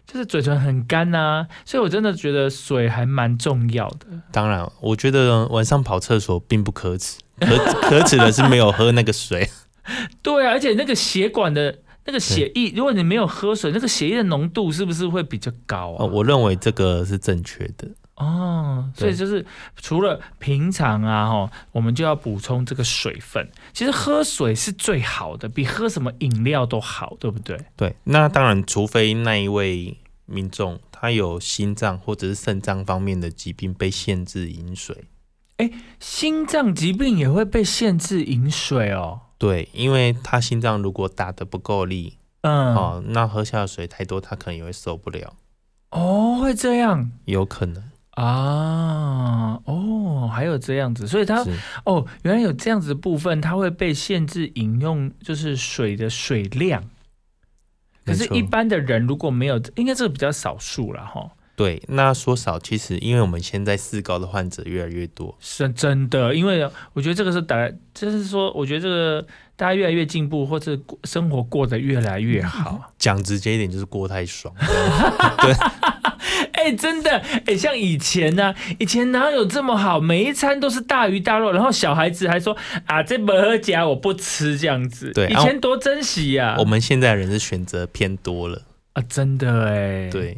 [0.06, 4.06] 就是嘴唇很干呐、所以我真的觉得水还蛮重要的。
[4.32, 7.56] 当然，我觉得晚上跑厕所并不可耻，可
[7.88, 9.48] 可耻的是没有喝那个水。
[10.22, 16.04] 对啊，而且那个血管的那个血液，如果你没有喝水，那个血液的浓度是不是会比较高啊？
[16.04, 17.88] 哦，我认为这个是正确的。
[18.16, 19.44] 哦，所以就是
[19.80, 23.48] 除了平常啊，哈，我们就要补充这个水分。
[23.72, 27.58] 其实喝水是最好的，比喝什么饮料都好，对不对？
[27.76, 34.94] 对，那当然，除非那一位民众他有心脏或者是肾脏方面的疾病被限制饮水。
[35.98, 39.20] 心脏疾病也会被限制饮水哦。
[39.36, 45.34] 对，因为他心脏如果打得不够力，嗯，哦，那喝下的水太多，他可能也会受不了，
[45.90, 49.60] 哦，会这样有可能啊？
[49.64, 51.44] 哦，还有这样子，所以他
[51.84, 56.84] 哦，原来有这样子的部分，他会被限制饮用，就是水的水量。
[58.04, 61.30] 可是，一般的人如果没有，应该这个比较少数了哈。
[61.60, 61.82] 对。
[61.88, 72.92] 那说少，其实因为我们现在四高的患者越来越多，是真的，因为我觉得这个是打，就是说，我觉得这个大家越来越进步，或者生活过得越来越好。
[72.98, 74.54] 讲直接一点就是过太爽。
[75.42, 75.54] 对
[76.52, 77.10] 哎、真的，
[77.46, 79.98] 哎、像以前呢、以前哪有这么好？
[79.98, 85.08] 每一餐都是大鱼大肉，然后小孩子还说啊，这不喝夹我不吃这样子。
[85.08, 90.36] 以对以前多珍惜呀、我们现在人是选择偏多了，啊，真的哎，，对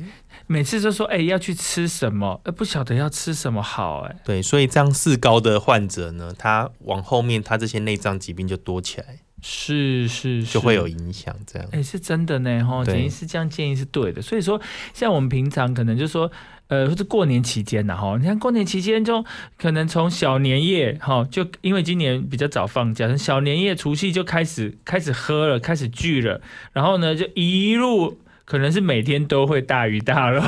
[0.53, 4.17] 每次就说哎、要去吃什么，呃不晓得要吃什么好哎。
[4.23, 11.35] 对，所以这样四高的患者呢，他往后面他这些内脏疾病就多起来，是是是，就会有影响。
[11.47, 14.21] 这样哎、是真的呢，哈，对简医师这样建议是对的。
[14.21, 14.61] 所以说，
[14.93, 16.31] 像我们平常可能就说，
[16.69, 19.25] 呃，或者过年期间呐，哈，你看过年期间就
[19.57, 26.43] 可能从小年夜，哈，就因为今年比较早放假，从小年夜除夕就开始开始喝了，开始聚了，
[26.75, 28.19] 然后呢，就一路。
[28.53, 30.43] 可能是每天都会大鱼大肉，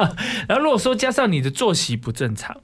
[0.48, 2.62] 然后如果说加上你的作息不正常，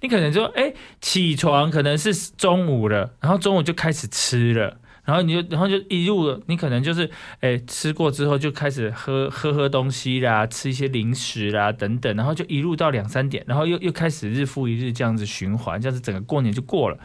[0.00, 7.08] 你可能就哎、起床可能是中午了，然后中午就开始吃了，然后你就然后就一路，你可能就是
[7.38, 16.98] 哎、吃过之后就开始喝喝喝东西啦，吃一些零食啦等等，然后就一路到两三点，然后又又开始日复一日这样子循环，这样子整个过年就过了。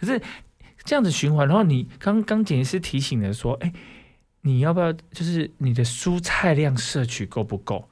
[0.00, 0.22] 可是
[0.84, 3.72] 这样子循环，然后你刚刚简医师提醒的说，哎、
[4.42, 7.88] 你要不要就是你的蔬菜量摄取够不够？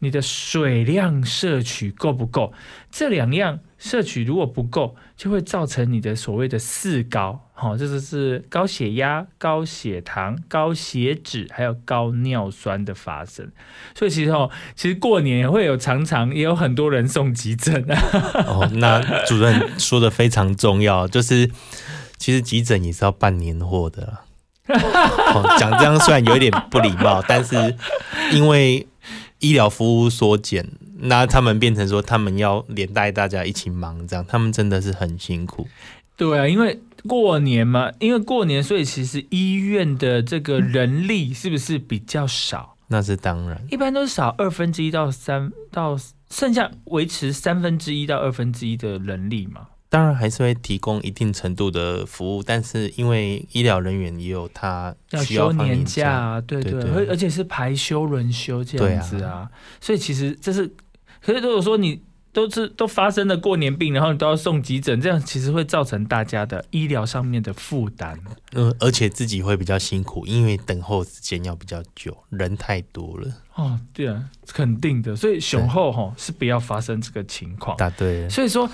[0.00, 2.52] 你的水量摄取够不够？
[2.90, 13.50] 这两样摄取如果不够，就会造成你的所谓的四高，好，这就是高血压、高血糖、高血脂，还有高尿酸的发生。
[13.94, 17.98] 所以其实哦，其实过年会有常常也有很多人送急诊啊。
[18.46, 21.50] 哦，那主任说的非常重要，就是
[22.18, 24.18] 其实急诊也是要办年货的。
[24.68, 27.76] 哦讲这样虽然有一点不礼貌，但是
[28.32, 28.86] 因为
[29.38, 30.66] 医疗服务缩减，
[30.98, 35.68] 那他们变成说他们要连带大家一起忙，这样他们真的是很辛苦。
[36.16, 42.76] 对啊，因为过年嘛，因为过年，所以其实医院的这个人力是不是比较少？
[42.88, 45.98] 那是当然，一般都是少二分之一到三到
[46.30, 49.66] 剩下维持三分之一到二分之一的人力嘛。
[49.96, 59.48] 当然还是会提供一定程度的服务，但是因为医疗人员也有他要需要休年假，啊，对对，而而且是排休轮休这样子啊，
[59.80, 60.70] 所以其实这是，
[61.22, 68.20] 可是如果说你都是都发生了过年病，然后你都要送急诊，这样其实会造成大家的医疗上面的负担。
[68.52, 73.32] 嗯，而且自己会比较辛苦，因为等候时间要比较久，人太多了。
[73.54, 77.74] 哦，对啊，肯定的，所以雄厚哈是不要发生这个情况。
[77.78, 78.68] 答对，所以说，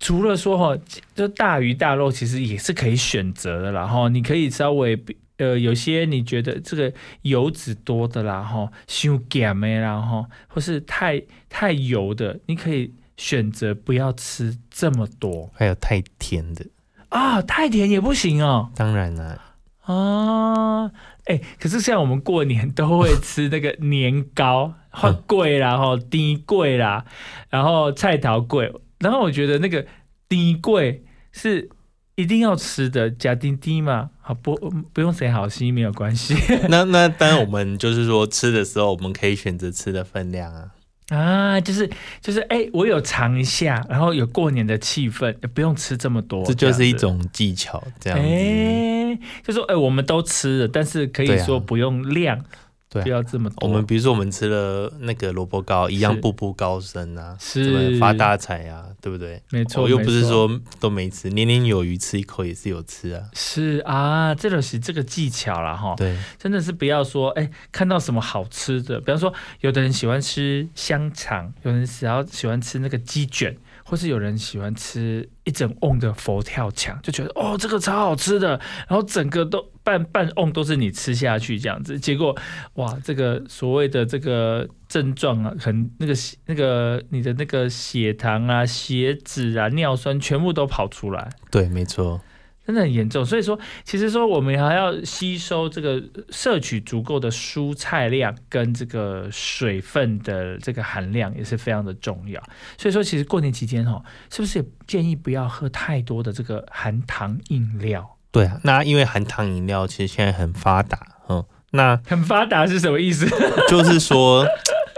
[0.00, 0.76] 除了说哈，
[1.14, 4.98] 就大鱼大肉其实也是可以选择的啦哈，你可以稍微
[5.36, 15.50] 呃有些你觉得这个油脂多的啦哈，修咸的啦哈，或是太太油的，你可以选择不要吃这么多。
[15.54, 16.64] 还有太甜的，
[17.10, 18.70] 啊，太甜也不行哦。
[18.74, 19.38] 当然啦、
[19.84, 20.90] 啊。
[21.26, 27.04] 哎、可是像我们过年都会吃那个 年糕，花贵啦，哈，低贵啦，
[27.50, 29.84] 然后菜头贵，然后我觉得那个
[30.28, 31.68] 低贵是
[32.14, 34.54] 一定要吃的，加丁丁嘛，好不
[34.92, 36.34] 不用谁好心没有关系
[36.68, 40.70] 那那当然，我们就是说吃的时候，我们可以选择吃的分量啊。
[41.08, 46.92] 啊，就是就是哎、我有尝一下，然后有过年的气氛，不用吃这么多，这就是一。
[46.92, 48.24] 种技巧，这样子。
[48.24, 52.44] 哎、就说哎、我们都吃了，但是可以说不用量，
[52.90, 53.68] 对啊不要这么多。
[53.68, 59.40] 我们比如说我们吃了那个萝卜糕，一样步步高升啊，是发大财啊，对不对？
[59.50, 60.50] 没错，我又不是说
[60.80, 63.22] 都没吃，年年有余，吃一口也是有吃啊。
[63.32, 65.94] 是啊，这就是这个技巧啦哈。
[65.96, 78.50] 对，真的是不要说，哎、看到什么好吃的，比方说，有的人喜欢吃香肠，有人喜要喜欢吃那个鸡卷，或是有人喜欢吃一整瓮的佛跳墙，就觉得哦，这个超好吃的，
[78.88, 82.36] 然后整个都半半瓮都是你吃下去这样子，结果
[82.74, 86.14] 哇，这个所谓的这个症状啊，很那个
[86.46, 91.30] 那个你的那个血糖啊、血脂啊、尿酸全部都跑出来。
[91.50, 92.20] 对，没错。
[92.70, 102.40] 真的很严重，所以说，其实说我们还要吸收这个摄取足够的蔬菜量跟这个水分的这个含量也是非常的重要。
[102.78, 108.16] 所以说，其实过年期间哦，是不是也建议不要喝太多的这个含糖饮料？
[108.30, 113.28] 对啊，那因为含糖饮料其实现在很发达，嗯，那很发达是什么意思？
[113.68, 114.46] 就是说，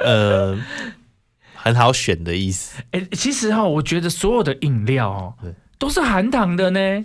[0.05, 0.55] 呃，
[1.55, 2.83] 很好选的意思。
[2.91, 7.05] 哎、其实哈、我觉得所有的饮料哦对，都是含糖的呢。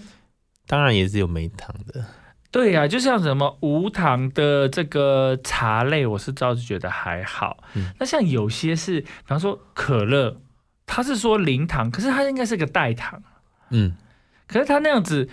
[0.68, 2.06] 当然也是有没糖的，
[2.52, 7.64] 对呀、就像什么无糖的这个茶类，我是倒是觉得还好。
[7.74, 7.92] 嗯。
[8.00, 10.42] 那像有些是，比方说可乐，
[10.86, 13.22] 它是说零糖，可是它应该是个代糖，
[13.70, 13.96] 嗯，
[14.48, 15.30] 可是它那样子，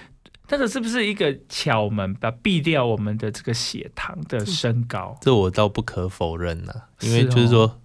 [0.49, 5.17] 那个是不是一个巧门，把避掉我们的这个血糖的升高？
[5.21, 7.81] 这我倒不可否认呐、因为就是说，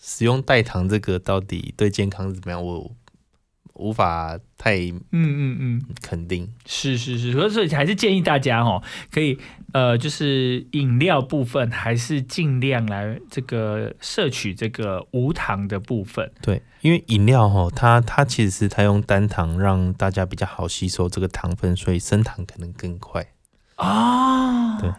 [0.00, 2.90] 使用代糖这个到底对健康是怎么样，我
[3.76, 6.50] 无法太嗯嗯嗯，肯定。
[6.64, 9.38] 是是是，所以还是建议大家哦，可以
[9.72, 16.30] 呃，就是饮料部分还是尽量来这个摄取这个无糖的部分。
[16.40, 23.26] 对，因为饮料哈，它它其实是它用单糖让大家比较好吸收这个糖分，所以升糖可能更快。
[23.76, 24.90] 啊，对，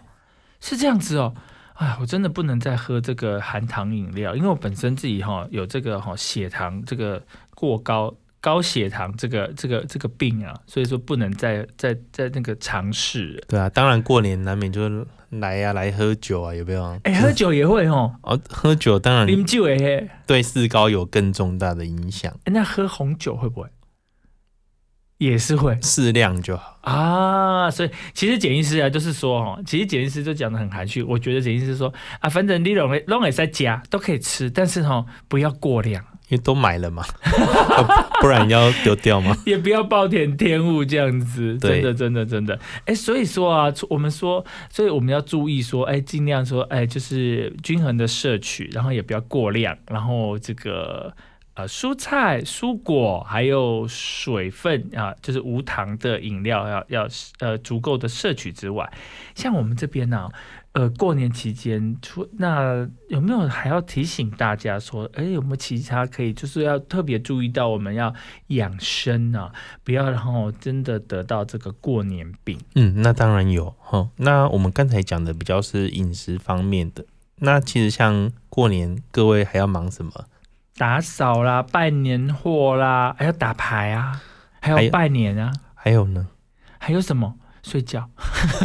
[0.59, 1.33] 是这样子哦。
[1.73, 7.21] 哎，我真的不能再喝这个含糖饮料，因为我本身自己哈、有这个哈、血糖这个
[7.53, 8.11] 过高
[8.47, 13.43] 高血糖这个这个这个病啊，所以说不能再再再那个尝试了。
[13.45, 16.97] 对啊，当然过年难免就来呀、来喝酒啊，有没有？
[17.03, 20.09] 哎，喝酒也会哦，哦，喝酒当然啉酒也会。
[20.25, 23.67] 对四高有更重大的影响，哎那喝红酒会不会？
[25.17, 26.77] 也是会适量就好。
[26.83, 31.03] 啊，所以其实简医师啊，就是说哦，其实简医师就讲的很含蓄。
[31.03, 36.01] 我觉得简医师说啊，反正你拢会拢会在家都可以吃，但是哈、不要过量。
[36.29, 37.03] 因为都买了嘛，
[38.19, 39.35] 不然要丢掉吗？
[39.45, 51.13] 也不要暴殄天物这样子，真的真的真的，哎，所以说啊，我们说，所以我们要注意说，哎，尽量说，哎，就是均衡的摄取，然后也不要过量，然后这个
[51.53, 57.07] 呃蔬菜、蔬果还有水分啊，就是无糖的饮料要要
[57.39, 58.91] 呃足够的摄取之外，
[59.33, 60.29] 像我们这边呢、
[60.73, 68.13] 呃，过年期间，出那有没有还要提醒大家说，哎，有没有其他可以，就是要特别注意到，我们要
[68.47, 69.51] 养生啊，
[69.83, 72.59] 不要然后真的得到这个过年病。
[72.75, 74.07] 嗯，那当然有哈。
[74.17, 77.03] 那我们刚才讲的比较是饮食方面的，
[77.37, 80.11] 那其实像过年，各位还要忙什么？
[80.77, 84.21] 打扫啦，拜年货啦，还要打牌啊，
[84.61, 86.27] 还要拜年啊，还有呢？
[86.77, 87.33] 还有什么？
[87.67, 88.09] 睡觉。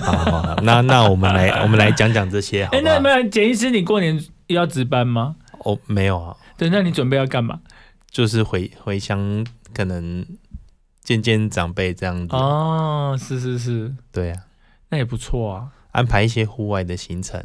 [0.03, 2.81] 好好好，那那我们来我们来讲讲这些好哎？
[2.85, 5.35] 那没有简医师，你过年要值班吗？
[5.65, 7.61] 哦，没有啊，对，那你准备要干嘛？
[8.11, 9.45] 就是回回乡，
[9.75, 10.25] 可能
[11.03, 12.37] 见见长辈这样子。
[12.37, 14.43] 哦，是是是，对啊，
[14.91, 15.69] 那也不错啊。
[15.93, 17.41] 安排一些户外的行程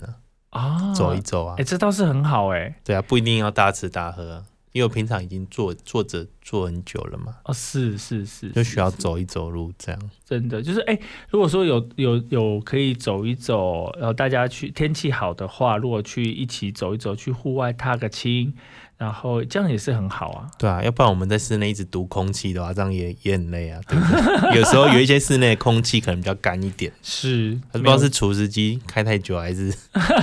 [0.50, 1.64] 啊，啊，走一走啊哎、。
[1.64, 4.44] 这倒是很好哎、对啊，不一定要大吃大喝啊，
[4.78, 10.00] 因为我平常已经坐坐着坐很久了嘛，哦，是是是，就需要走一走路这样。
[10.24, 11.00] 真的就是哎、
[11.32, 18.54] 如果说有有有可以走一走，然后大家去天气好的话，如果去一起走一走，去户外踏个青，
[18.98, 20.48] 然后这样也是很好啊。
[20.58, 24.06] 对啊，要不然我们在室内一直读空气的话，这样也也很累啊， 对不
[24.52, 24.60] 对？
[24.60, 29.74] 有时候有一些室内的空气可能比较干一点，是，不知道是除湿机开太久还是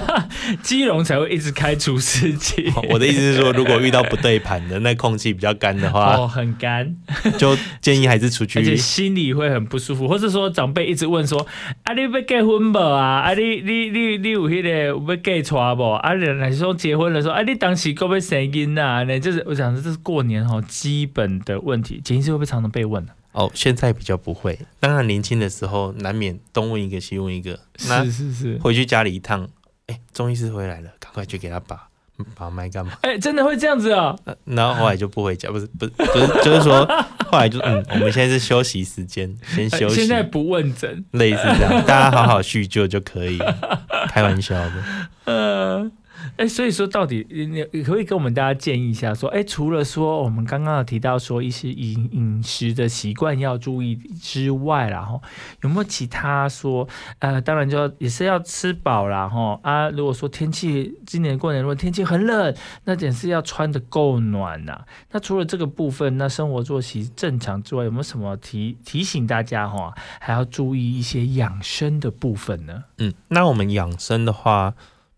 [0.62, 2.72] 基隆才会一直开除湿机。
[2.90, 6.96] 我的意思是说，如果遇到不对盘的那空气比较干的话，哦，很干，
[7.38, 8.76] 就建议还是出而且去。
[8.76, 11.46] 心里会很不舒服，或是说长辈一直问说
[11.84, 13.20] ：“啊，你要结婚不啊？
[13.20, 15.90] 啊，你你你你有迄、个要嫁娶不？
[15.92, 19.04] 啊，人来说结婚了说，啊，你当时够不生囡呐？
[19.04, 27.58] 那就是我想说，这是过年哈基本的问题，简直会不会常常被问呢、哦，现在比较不会，当然年轻的时候难免东问一个西问一个。
[27.88, 29.46] 那是是是，回去家里一趟，
[29.88, 31.88] 哎、中医师回来了，赶快去给他把
[32.34, 32.92] 把脉干嘛？
[33.02, 36.86] 哎、真的会这样子啊、呃然后后来就不回家，不是不是，就是就是说，
[37.30, 44.72] 后来就嗯，我们现在是休息时间，先休息，哎现在不问诊，类似这样，大家好好叙旧就可以了，开玩笑的。
[45.26, 45.90] 呃。
[46.36, 55.20] 哎，所以说到底你你可不可以跟我们大家建议一下，说，哎，除了说我们刚刚有提到说一些饮饮食的习惯要注意之外啦，哈，
[55.62, 56.88] 有没有其他说，
[57.20, 62.52] 呃，当然就要也是要吃饱啦，哈啊，如果说天气今年过年如果天气很冷，
[62.84, 72.84] 那点是要穿的够暖呐、那除了这个部分，那生活作息正常之外，有没有什么提提醒大家哈，还要注意一些养生的部分呢？
[72.98, 74.74] 嗯，那我们养生的话，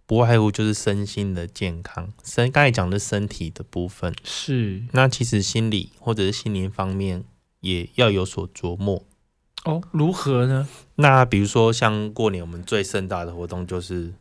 [0.06, 7.24] 不外乎就是身心的健康，身刚才讲的身体的部分，是那其实心理或者是心灵方面
[7.60, 9.02] 也要有所琢磨。
[9.64, 10.68] 哦，如何呢？
[10.94, 14.14] 那比如说像过年，我们最盛大的活动就是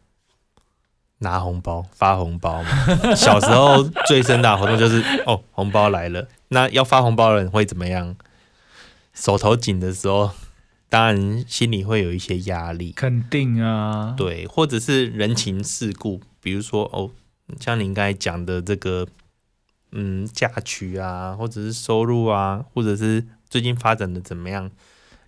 [1.19, 2.69] 拿红包、发红包嘛。
[3.15, 6.27] 小时候最盛大的活动就是哦，红包来了。
[6.47, 8.15] 那要发红包的人会怎么样？
[9.13, 10.31] 手头紧的时候，
[10.89, 12.91] 当然心里会有一些压力。
[12.93, 17.11] 肯定啊，对，或者是人情世故，比如说哦，
[17.59, 19.07] 像您刚才讲的这个，
[19.91, 24.71] 嗯，嫁娶啊，或者是收入啊，或者是最近发展的怎么样？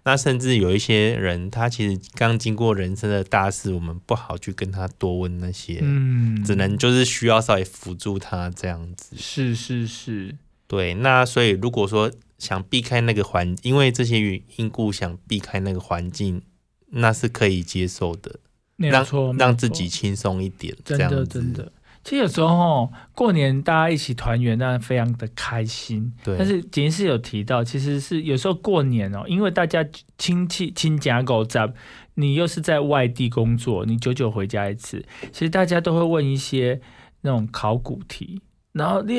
[0.04, 9.18] 那甚至有一些人，他其实刚经过人生的大事，我们不好去跟他多问那些，嗯，只能就是需要稍微辅助他这样子。
[9.18, 10.34] 是是是，
[10.68, 16.42] 对，那所以如果说想避开那个环，因为这些因故想避开那个环境，
[16.90, 18.40] 那是可以接受的。
[18.80, 19.04] 让
[19.40, 21.72] 让自己轻松一点，真的这样子真的。
[22.04, 26.14] 其实有时候哦过年大家一起团圆，当然非常的开心。
[26.24, 29.84] 对但是简是有提到，其实是有时候过年哦，因为大家
[30.20, 31.68] 亲戚亲家狗杂，
[32.14, 36.80] 你又是在外地工作，你久久回家一次，其实大家都会问一些
[37.22, 38.40] 那种考古题，
[38.74, 39.16] 然后你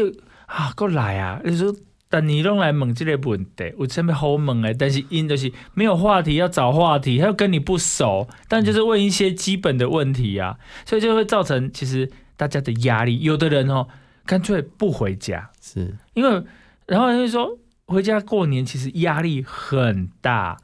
[0.49, 1.73] 啊过来啊，你说。
[2.11, 4.73] 但你拢来问这个问题，有什么好问的？
[4.73, 13.21] 但是因就是没有话题，要找话题，他又跟你不熟，但就是问一些基本的问题啊，所以就会造成其实大家的压力。
[13.21, 13.89] 有的人哦，
[14.25, 16.43] 干脆不回家，是因为
[16.87, 20.57] 然后人就说回家过年其实压力很大，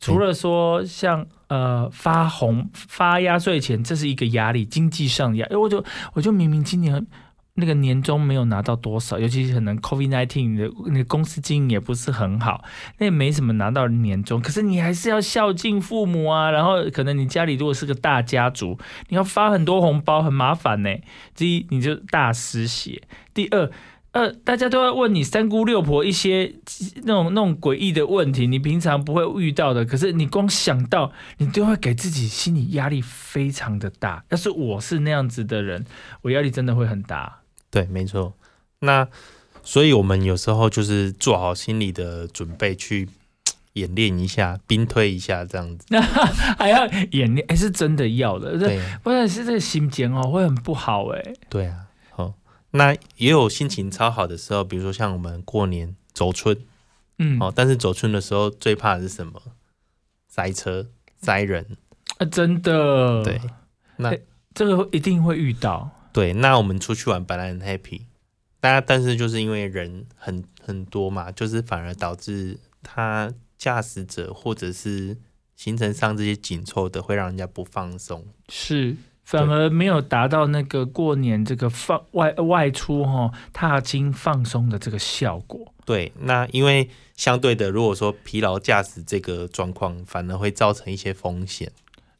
[0.00, 5.56] 除了说像呃发红发压岁钱，这是一个压力，经济上的压哎。
[5.56, 7.06] 我就我就明明今年
[7.56, 12.64] 那个年终没有拿到多少，尤其是可能 COVID nineteen 的那个公司经营也不是很好，
[12.98, 16.50] 那也没什么拿到年终，可是你还是要孝敬父母啊。
[16.50, 18.76] 然后可能你家里如果是个大家族，
[19.08, 20.90] 你要发很多红包，很麻烦呢。
[21.36, 23.00] 第一，你就大失血；
[23.32, 23.70] 第二，
[24.10, 26.56] 呃，大家都要问你三姑六婆一些
[27.04, 34.24] 那种那种诡异的问题，你平常不会遇到的，可是你光想到，你就会给自己心理压力非常的大。
[34.30, 35.86] 要是我是那样子的人，
[36.22, 37.42] 我压力真的会很大。
[37.74, 38.32] 对，没错。
[38.78, 39.08] 那
[39.64, 43.08] 所以我们有时候就是做好心理的准备，去
[43.74, 45.84] 演练一下，兵推一下这样子。
[45.88, 46.00] 那
[46.56, 48.56] 还要演练，哎，是真的要的。
[48.56, 51.34] 对，不然是这个心情哦，会很不好哎。
[51.48, 51.80] 对啊。
[52.76, 56.56] 那也有心情超好的时候，比如说像我们过年走春，
[57.18, 59.40] 嗯，哦，但是走春的时候最怕的是什么？
[60.26, 61.76] 塞车、塞人
[62.18, 63.22] 啊，真的。
[63.22, 63.40] 对，
[63.98, 64.16] 那
[64.52, 65.88] 这个一定会遇到。
[66.14, 68.02] 对，那我们出去玩本来很 happy，
[68.60, 75.18] 大家但是就是因为人很很多嘛，就是反而导致他驾驶者或者是
[75.56, 78.24] 行程上这些紧凑的，会让人家不放松。
[78.48, 78.96] 是。
[79.24, 85.72] 反而没有达到那个过年这个放外外出哈踏青放松的这个效果。
[85.86, 91.72] 对，那因为相对的，如果说疲劳驾驶这个状况，反而会造成一些风险。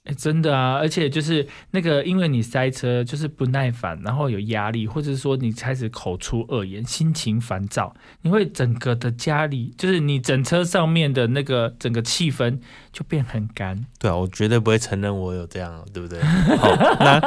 [0.05, 12.59] 哎，真的啊，而且就是那个，因为你塞车，就是不耐烦，然后有压力，或者是说你开始口出恶言，心情烦躁，你会整个的家里，就是你整车上面的那个整个气氛
[12.93, 13.87] 就变很干。
[13.99, 16.21] 对啊，我绝对不会承认我有这样，对不对？
[16.59, 16.69] 好，
[17.01, 17.19] 那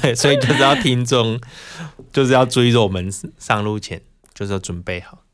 [0.00, 1.38] 对，所以就是要听众，
[2.10, 4.00] 就是要注意说，我们上路前
[4.32, 5.24] 就是要准备好。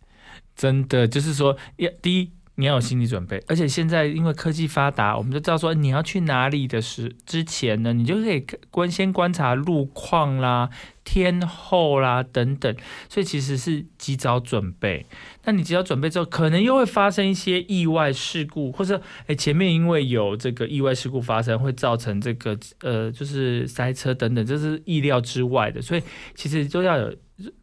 [0.56, 2.32] 真的，就是说，要第一。
[2.60, 10.68] 你要有心理准备，而且现在因为科技发达，我们就知道说你要去哪里的时之前呢，你就可以观先观察路况啦、
[11.04, 12.74] 天后啦等等，
[13.08, 15.06] 所以其实是及早准备。
[15.44, 26.02] 那你及早准备之后，可能又会发生一些意外事故，或者诶前面因为有这个意外事故发生，会造成这个呃就是塞车等等，这是意料之外的，所以
[26.34, 27.16] 其实都要有。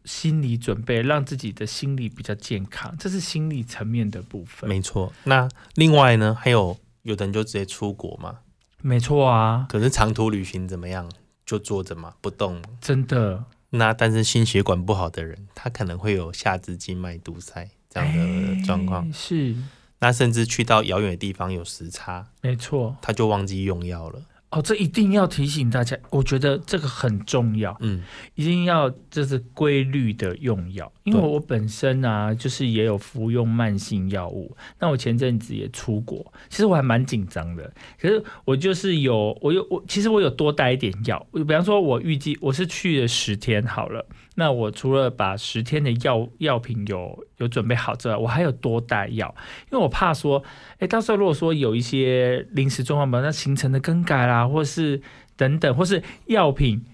[0.04, 4.68] 心理准备，让自己的心理比较健康，这是心理层面的部分。
[4.68, 5.12] 没错。
[5.22, 8.38] 那另外呢，还有有的人就直接出国嘛？
[8.82, 9.66] 没错啊。
[9.68, 11.08] 可是长途旅行怎么样？
[11.48, 12.60] 就坐着嘛，不动。
[12.78, 13.42] 真的。
[13.70, 19.10] 那但是心血管不好的人，他可能会有下肢静脉堵塞这样的状况。
[19.10, 19.56] 是。
[19.98, 22.26] 那甚至去到遥远的地方有时差。
[22.42, 22.94] 没错。
[23.00, 24.20] 他就忘记用药了。
[24.50, 28.02] 哦，这一定要提醒大家，我觉得这个很重要，嗯，
[28.34, 37.70] 一定要就是规律的用药，因为我本身啊，就是也有服用慢性药物，那我前阵子也出国，其实我还蛮紧张的，
[38.00, 44.06] 可是我就是有，我有我，其实我有多带一点药，比方说，我预计我是去了十天好了。
[44.40, 49.34] 那我除了把十天的药药品有有准备好之外，我还有多带药，
[49.72, 50.44] 因为我怕说，
[50.78, 55.02] 哎，到时候如果说有一些临时状况，比如那行程的更改啦，或是
[55.36, 56.84] 等等，或是药品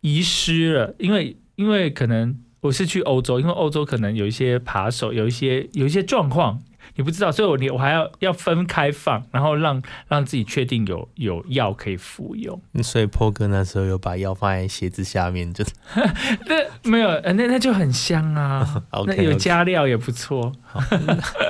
[0.00, 6.62] 遗失了，因为因为可能我是去欧洲，因为欧洲可能有一些扒手，有一些有一些状况。
[6.96, 12.60] 你不知道，所以我你我还要要分开放，然后让让自己确定有有药可以服用。
[12.82, 15.64] 所以破哥那时候有把药放在鞋子下面，就
[16.46, 18.84] 那没有，那那就很香啊。
[19.06, 20.52] 那有加料也不错。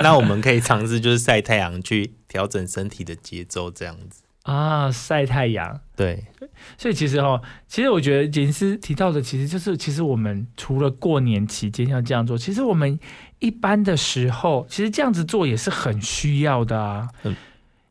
[0.01, 5.79] 那我们可以尝试就是晒太阳去调整身体的节奏，这样子啊，晒太阳。
[5.95, 6.25] 对，
[6.77, 12.99] 所以其实哈，其实我觉得简师提到的，其实就是其实我们除了过年期间要这样做，其实我们。
[13.39, 17.07] 一般的时候，其实这样子做也是很需要的啊。
[17.23, 17.35] 嗯，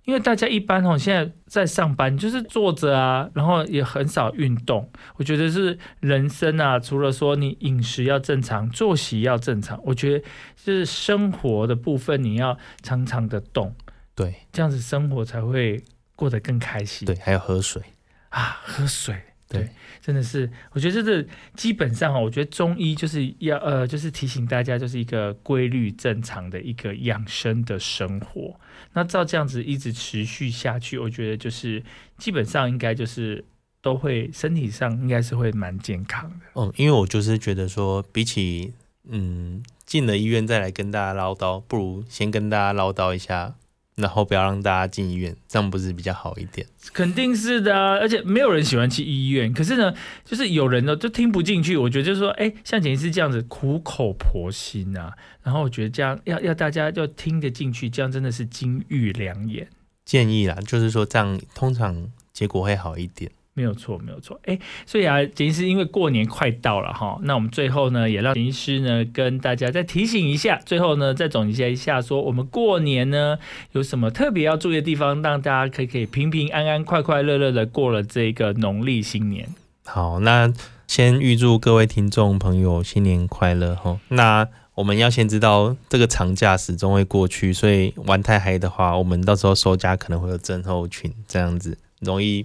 [0.04, 4.90] 因为大家一般哦，现在在上班就是坐着啊，然后也很少运动。
[5.16, 10.24] 我觉得是人生啊，除了说你饮食要正常，作息要正常，我觉得
[10.56, 13.74] 就是生活的部分你要常常的动。
[14.14, 15.82] 对，这样子生活才会
[16.16, 17.06] 过得更开心。
[17.06, 17.82] 对，还有喝水
[18.30, 19.14] 啊，喝水。
[19.46, 19.68] 对，
[20.00, 28.58] 真的是，我觉得这是基本上哈，我觉得中医就是要呃，就是提醒大家，就是一个规律正常的一个养生的生活。
[28.94, 31.82] 那照这样子一直持续下去，我觉得就是
[32.16, 33.44] 基本上应该就是
[33.82, 36.46] 都会身体上应该是会蛮健康的。
[36.54, 38.72] 嗯，因为我就是觉得说，比起
[39.08, 43.54] 嗯进了医院再来跟大家唠叨，不如先跟大家唠叨一下。
[43.96, 46.66] 然后不要让大家进医院，这样不是比较好一点？
[46.92, 49.52] 肯定是的啊，而且没有人喜欢去医院。
[49.52, 51.76] 可是呢，就是有人呢就听不进去。
[51.76, 59.68] 我觉得就是说，哎，像前医师这样子苦口婆心啊，然后我觉得这样要要大家要听得进去，这样真的是金玉良言。
[60.04, 63.30] 建议啦，就是说这样通常结果会好一点。
[63.54, 64.38] 没有错，没有错。
[64.44, 73.38] 哎，所以啊，简医师因为过年快到了哈，那我们最后呢，也让简医师呢跟大家再提醒一下，最后呢再总结一下，说我们过年呢
[73.72, 79.48] 有什么特别要注意的地方，让大家可以可以平平安安、快快乐乐的过了这个农历新年。
[79.84, 80.52] 好，那。
[80.86, 83.98] 先预祝各位听众朋友新年快乐哈。
[84.08, 92.44] 那我们要先知道这个长假始终会过去，所以玩太嗨的话，我们到时候收假可能会有症候群，这样子容易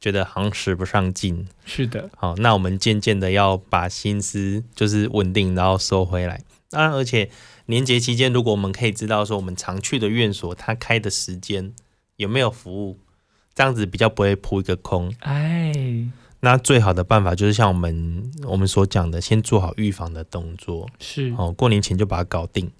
[0.00, 1.46] 觉得好像使不上劲。
[1.64, 6.42] 是的，好，那我们渐渐的要把心思就是稳定，然后收回来。
[6.70, 7.30] 当然，而且
[7.66, 11.74] 年节期间，如果我们可以知道说我们常去的院所它开的时间
[12.16, 12.98] 有没有服务，
[13.54, 15.12] 这样子比较不会扑一个空。
[15.18, 15.72] 哎，
[16.40, 20.88] 那最好的办法就是像我们我们所讲的，先做好预防的动作。
[21.00, 22.70] 是哦，过年前就把它搞定，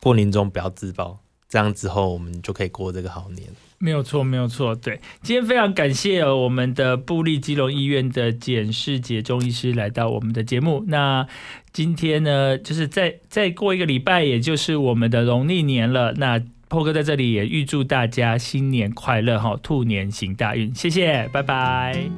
[0.00, 3.48] 过年中不要自爆，这样之后我们就可以过这个好年。
[3.84, 4.74] 没有错，没有错。
[4.74, 10.82] 对，今天非常感谢我们的布利基隆医院的简世杰中医师来到我们的节目。
[10.88, 11.26] 那
[11.70, 16.14] 今天呢，就是再再过一个礼拜，也就是我们的农历年了。
[16.16, 20.74] 那破哥在这里也预祝大家新年快乐哈，兔年行大运。
[20.74, 22.08] 谢谢，拜拜。